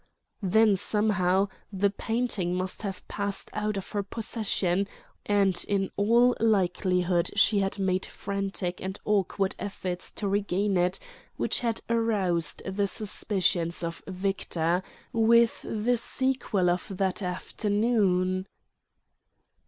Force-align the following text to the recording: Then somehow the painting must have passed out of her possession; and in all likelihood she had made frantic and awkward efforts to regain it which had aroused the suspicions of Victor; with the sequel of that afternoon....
Then 0.41 0.75
somehow 0.75 1.47
the 1.71 1.91
painting 1.91 2.55
must 2.55 2.81
have 2.81 3.07
passed 3.07 3.51
out 3.53 3.77
of 3.77 3.91
her 3.91 4.01
possession; 4.01 4.87
and 5.27 5.63
in 5.67 5.91
all 5.95 6.35
likelihood 6.39 7.29
she 7.35 7.59
had 7.59 7.77
made 7.77 8.07
frantic 8.07 8.81
and 8.81 8.97
awkward 9.05 9.53
efforts 9.59 10.11
to 10.13 10.27
regain 10.27 10.75
it 10.75 10.97
which 11.37 11.59
had 11.59 11.81
aroused 11.87 12.63
the 12.65 12.87
suspicions 12.87 13.83
of 13.83 14.01
Victor; 14.07 14.81
with 15.13 15.61
the 15.61 15.97
sequel 15.97 16.71
of 16.71 16.87
that 16.97 17.21
afternoon.... 17.21 18.47